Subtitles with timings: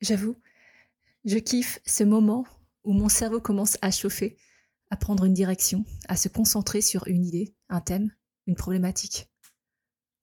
[0.00, 0.36] J'avoue,
[1.24, 2.46] je kiffe ce moment
[2.84, 4.36] où mon cerveau commence à chauffer,
[4.90, 8.14] à prendre une direction, à se concentrer sur une idée, un thème,
[8.46, 9.28] une problématique.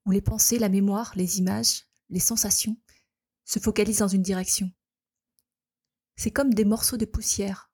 [0.06, 2.78] Où les pensées, la mémoire, les images, les sensations
[3.44, 4.72] se focalisent dans une direction.
[6.16, 7.72] C'est comme des morceaux de poussière,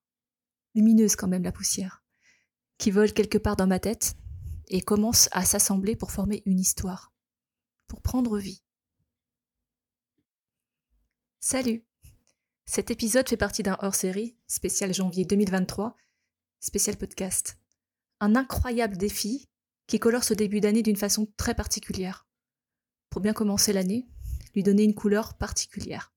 [0.74, 2.04] lumineuse quand même la poussière,
[2.78, 4.16] qui volent quelque part dans ma tête
[4.68, 7.14] et commencent à s'assembler pour former une histoire,
[7.88, 8.64] pour prendre vie.
[11.44, 11.84] Salut
[12.68, 15.98] Cet épisode fait partie d'un hors-série, spécial janvier 2023,
[16.60, 17.58] spécial podcast.
[18.20, 19.50] Un incroyable défi
[19.88, 22.28] qui colore ce début d'année d'une façon très particulière.
[23.10, 24.08] Pour bien commencer l'année,
[24.54, 26.14] lui donner une couleur particulière.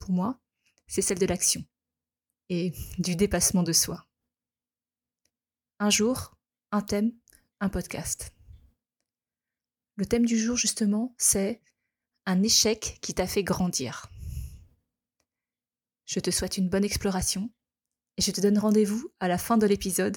[0.00, 0.40] Pour moi,
[0.88, 1.64] c'est celle de l'action
[2.48, 4.08] et du dépassement de soi.
[5.78, 6.36] Un jour,
[6.72, 7.12] un thème,
[7.60, 8.34] un podcast.
[9.94, 11.62] Le thème du jour, justement, c'est
[12.26, 14.10] un échec qui t'a fait grandir.
[16.08, 17.50] Je te souhaite une bonne exploration
[18.16, 20.16] et je te donne rendez-vous à la fin de l'épisode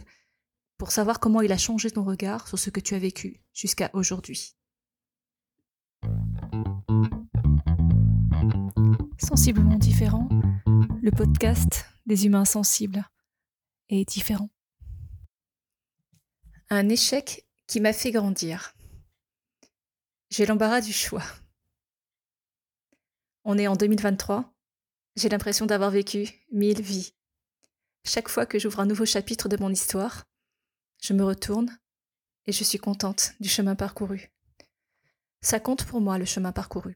[0.78, 3.90] pour savoir comment il a changé ton regard sur ce que tu as vécu jusqu'à
[3.92, 4.56] aujourd'hui.
[9.20, 10.30] Sensiblement différent,
[11.02, 13.04] le podcast des humains sensibles
[13.90, 14.50] est différent.
[16.70, 18.74] Un échec qui m'a fait grandir.
[20.30, 21.26] J'ai l'embarras du choix.
[23.44, 24.51] On est en 2023
[25.16, 27.14] j'ai l'impression d'avoir vécu mille vies.
[28.04, 30.26] Chaque fois que j'ouvre un nouveau chapitre de mon histoire,
[31.02, 31.78] je me retourne
[32.46, 34.32] et je suis contente du chemin parcouru.
[35.42, 36.96] Ça compte pour moi le chemin parcouru.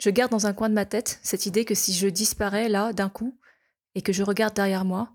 [0.00, 2.92] Je garde dans un coin de ma tête cette idée que si je disparais là
[2.92, 3.38] d'un coup
[3.94, 5.14] et que je regarde derrière moi,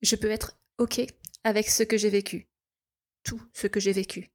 [0.00, 1.00] je peux être OK
[1.44, 2.48] avec ce que j'ai vécu,
[3.24, 4.32] tout ce que j'ai vécu.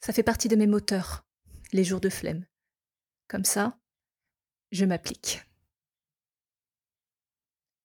[0.00, 1.26] Ça fait partie de mes moteurs,
[1.72, 2.46] les jours de flemme.
[3.28, 3.79] Comme ça,
[4.70, 5.42] je m'applique.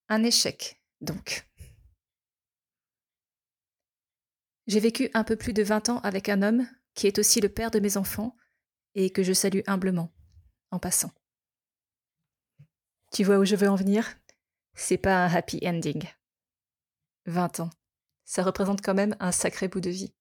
[0.07, 1.47] Un échec, donc.
[4.67, 7.49] J'ai vécu un peu plus de 20 ans avec un homme qui est aussi le
[7.49, 8.35] père de mes enfants
[8.93, 10.13] et que je salue humblement,
[10.71, 11.11] en passant.
[13.11, 14.17] Tu vois où je veux en venir?
[14.73, 16.03] C'est pas un happy ending.
[17.25, 17.69] 20 ans.
[18.23, 20.13] Ça représente quand même un sacré bout de vie.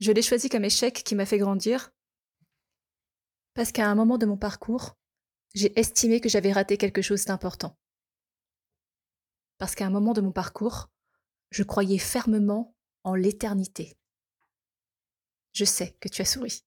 [0.00, 1.92] Je l'ai choisi comme échec qui m'a fait grandir
[3.54, 4.96] parce qu'à un moment de mon parcours,
[5.54, 7.76] j'ai estimé que j'avais raté quelque chose d'important.
[9.58, 10.88] Parce qu'à un moment de mon parcours,
[11.50, 12.74] je croyais fermement
[13.04, 13.96] en l'éternité.
[15.52, 16.64] Je sais que tu as souri.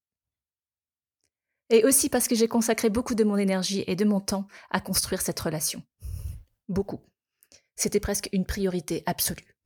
[1.70, 4.82] Et aussi parce que j'ai consacré beaucoup de mon énergie et de mon temps à
[4.82, 5.82] construire cette relation.
[6.68, 7.02] Beaucoup.
[7.76, 9.58] C'était presque une priorité absolue.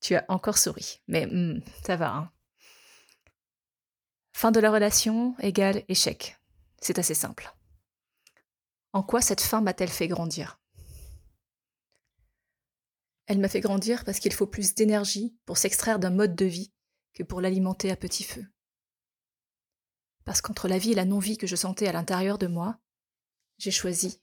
[0.00, 2.12] Tu as encore souri, mais hmm, ça va.
[2.12, 2.30] Hein.
[4.34, 6.36] Fin de la relation égale échec.
[6.84, 7.50] C'est assez simple.
[8.92, 10.60] En quoi cette fin m'a-t-elle fait grandir?
[13.24, 16.74] Elle m'a fait grandir parce qu'il faut plus d'énergie pour s'extraire d'un mode de vie
[17.14, 18.44] que pour l'alimenter à petit feu.
[20.26, 22.78] Parce qu'entre la vie et la non-vie que je sentais à l'intérieur de moi,
[23.56, 24.20] j'ai choisi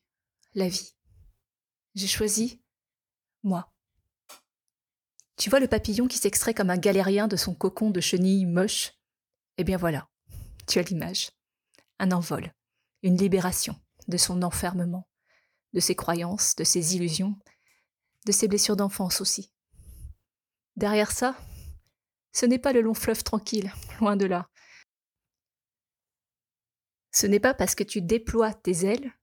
[0.54, 0.94] la vie.
[1.96, 2.62] J'ai choisi
[3.42, 3.74] moi.
[5.36, 8.94] Tu vois le papillon qui s'extrait comme un galérien de son cocon de chenille moche
[9.58, 10.12] Eh bien voilà,
[10.68, 11.32] tu as l'image
[12.02, 12.54] un envol,
[13.04, 15.08] une libération de son enfermement,
[15.74, 17.38] de ses croyances, de ses illusions,
[18.26, 19.54] de ses blessures d'enfance aussi.
[20.76, 21.38] Derrière ça,
[22.34, 24.50] ce n'est pas le long fleuve tranquille, loin de là.
[27.12, 29.14] Ce n'est pas parce que tu déploies tes ailes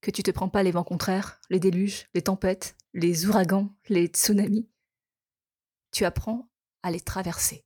[0.00, 4.06] que tu te prends pas les vents contraires, les déluges, les tempêtes, les ouragans, les
[4.06, 4.68] tsunamis.
[5.92, 6.50] Tu apprends
[6.82, 7.64] à les traverser.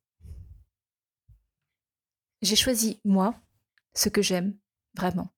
[2.43, 3.41] J'ai choisi, moi,
[3.97, 4.55] ce que j'aime
[4.93, 5.33] vraiment,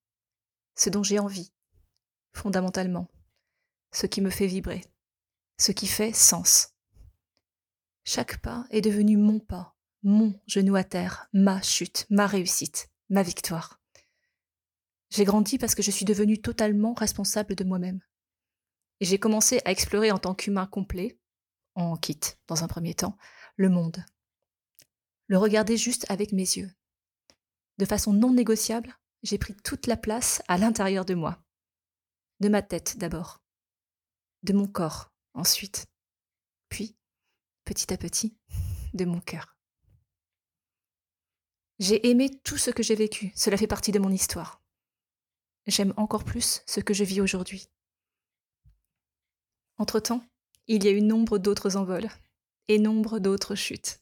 [0.76, 1.54] ce dont j'ai envie,
[2.34, 3.10] fondamentalement,
[3.94, 4.84] ce qui me fait vibrer,
[5.58, 6.74] ce qui fait sens.
[8.04, 13.24] Chaque pas est devenu mon pas, mon genou à terre, ma chute, ma réussite, ma
[13.24, 13.82] victoire.
[15.10, 18.02] J'ai grandi parce que je suis devenue totalement responsable de moi-même.
[19.00, 21.18] Et j'ai commencé à explorer en tant qu'humain complet,
[21.76, 23.18] en quitte dans un premier temps,
[23.56, 24.04] le monde.
[25.28, 26.70] Le regarder juste avec mes yeux,
[27.80, 28.94] de façon non négociable,
[29.24, 31.42] j'ai pris toute la place à l'intérieur de moi.
[32.42, 33.42] De ma tête d'abord.
[34.44, 35.86] De mon corps ensuite.
[36.68, 36.98] Puis,
[37.64, 38.38] petit à petit,
[38.94, 39.58] de mon cœur.
[41.80, 44.62] J'ai aimé tout ce que j'ai vécu, cela fait partie de mon histoire.
[45.66, 47.70] J'aime encore plus ce que je vis aujourd'hui.
[49.78, 50.22] Entre-temps,
[50.68, 52.10] il y a eu nombre d'autres envols
[52.68, 54.02] et nombre d'autres chutes.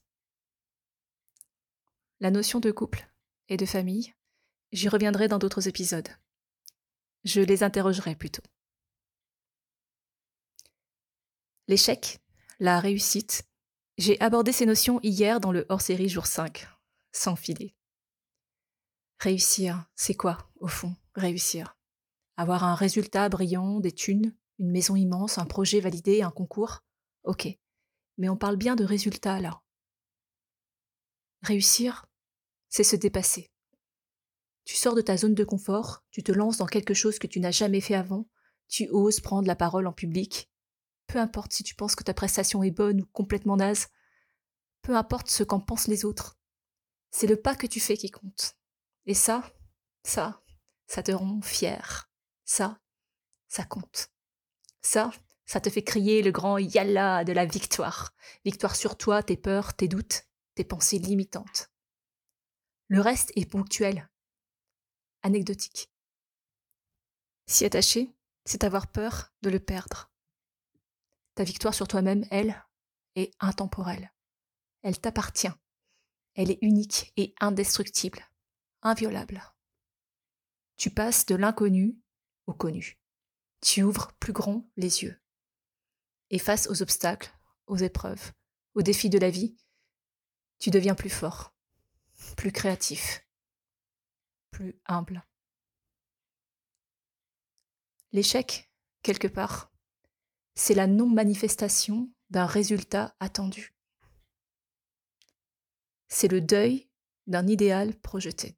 [2.20, 3.08] la notion de couple
[3.50, 4.14] et de famille,
[4.72, 6.10] j'y reviendrai dans d'autres épisodes.
[7.24, 8.44] Je les interrogerai plutôt.
[11.68, 12.20] L'échec,
[12.60, 13.44] la réussite,
[13.98, 16.68] j'ai abordé ces notions hier dans le hors-série jour 5,
[17.12, 17.76] sans filer.
[19.20, 21.76] Réussir, c'est quoi, au fond, réussir?
[22.38, 26.84] Avoir un résultat brillant, des thunes, une maison immense, un projet validé, un concours?
[27.24, 27.48] Ok.
[28.18, 29.62] Mais on parle bien de résultats là.
[31.42, 32.07] Réussir,
[32.70, 33.52] c'est se dépasser.
[34.66, 37.40] Tu sors de ta zone de confort, tu te lances dans quelque chose que tu
[37.40, 38.28] n'as jamais fait avant,
[38.68, 40.52] tu oses prendre la parole en public.
[41.08, 43.88] Peu importe si tu penses que ta prestation est bonne ou complètement naze,
[44.82, 46.38] peu importe ce qu'en pensent les autres.
[47.12, 48.58] C'est le pas que tu fais qui compte.
[49.06, 49.44] Et ça,
[50.04, 50.42] ça,
[50.88, 52.12] ça te rend fier.
[52.44, 52.80] Ça,
[53.48, 54.10] ça compte.
[54.82, 55.12] Ça,
[55.46, 58.14] ça te fait crier le grand yalla de la victoire.
[58.44, 60.26] Victoire sur toi, tes peurs, tes doutes,
[60.56, 61.70] tes pensées limitantes.
[62.90, 64.10] Le reste est ponctuel,
[65.22, 65.92] anecdotique.
[67.46, 70.10] S'y attacher, c'est avoir peur de le perdre.
[71.36, 72.66] Ta victoire sur toi-même, elle,
[73.16, 74.14] est intemporelle.
[74.84, 75.52] Elle t'appartient.
[76.36, 78.26] Elle est unique et indestructible,
[78.84, 79.44] inviolable.
[80.78, 82.00] Tu passes de l'inconnu
[82.46, 82.98] au connu.
[83.62, 85.20] Tu ouvres plus grand les yeux.
[86.30, 87.34] Et face aux obstacles,
[87.66, 88.32] aux épreuves,
[88.76, 89.58] aux défis de la vie,
[90.60, 91.57] tu deviens plus fort,
[92.36, 93.26] plus créatif,
[94.52, 95.26] plus humble.
[98.12, 98.72] L'échec,
[99.04, 99.72] quelque part,
[100.56, 103.76] c'est la non-manifestation d'un résultat attendu.
[106.08, 106.90] C'est le deuil
[107.28, 108.58] d'un idéal projeté.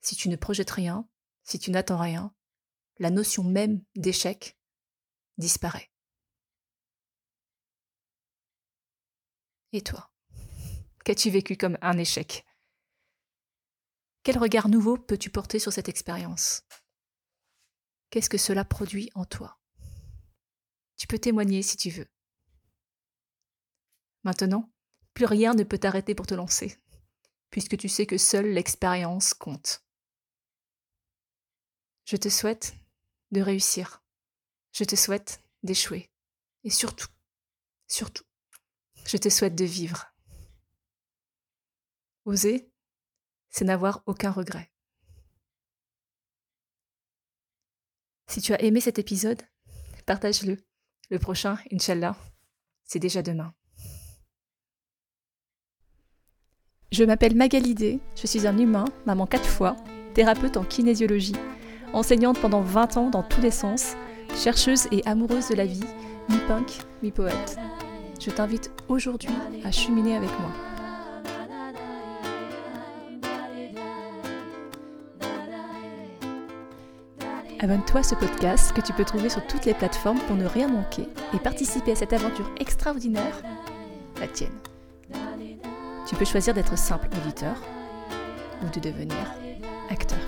[0.00, 1.08] Si tu ne projettes rien,
[1.42, 2.34] si tu n'attends rien,
[2.98, 4.58] la notion même d'échec
[5.38, 5.90] disparaît.
[9.72, 10.10] Et toi?
[11.06, 12.44] Qu'as-tu vécu comme un échec?
[14.24, 16.64] Quel regard nouveau peux-tu porter sur cette expérience?
[18.10, 19.60] Qu'est-ce que cela produit en toi?
[20.96, 22.08] Tu peux témoigner si tu veux.
[24.24, 24.68] Maintenant,
[25.14, 26.76] plus rien ne peut t'arrêter pour te lancer,
[27.50, 29.86] puisque tu sais que seule l'expérience compte.
[32.04, 32.74] Je te souhaite
[33.30, 34.02] de réussir.
[34.72, 36.10] Je te souhaite d'échouer.
[36.64, 37.10] Et surtout,
[37.86, 38.24] surtout,
[39.04, 40.15] je te souhaite de vivre.
[42.26, 42.70] Oser,
[43.48, 44.70] c'est n'avoir aucun regret.
[48.26, 49.40] Si tu as aimé cet épisode,
[50.04, 50.58] partage-le.
[51.08, 52.16] Le prochain, Inch'Allah,
[52.84, 53.54] c'est déjà demain.
[56.92, 59.76] Je m'appelle Magalidé, je suis un humain, maman quatre fois,
[60.14, 61.36] thérapeute en kinésiologie,
[61.92, 63.94] enseignante pendant 20 ans dans tous les sens,
[64.34, 65.84] chercheuse et amoureuse de la vie,
[66.28, 67.56] mi-punk, mi-poète
[68.26, 69.30] je t'invite aujourd'hui
[69.64, 70.75] à cheminer avec moi.
[77.58, 80.68] Abonne-toi à ce podcast que tu peux trouver sur toutes les plateformes pour ne rien
[80.68, 83.42] manquer et participer à cette aventure extraordinaire,
[84.20, 84.52] la tienne.
[86.06, 87.56] Tu peux choisir d'être simple auditeur
[88.62, 89.16] ou de devenir
[89.88, 90.18] acteur.